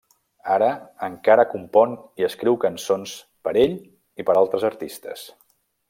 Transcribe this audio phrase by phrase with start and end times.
[0.53, 0.69] Ara
[1.07, 1.93] encara compon
[2.23, 3.13] i escriu cançons
[3.49, 3.79] per ell
[4.23, 5.29] i per altres artistes.